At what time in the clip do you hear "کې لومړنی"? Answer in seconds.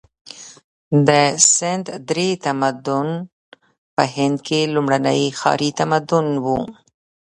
4.47-5.21